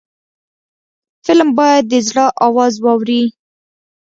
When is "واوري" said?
2.83-3.23